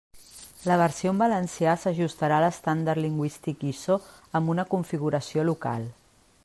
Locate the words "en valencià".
1.15-1.75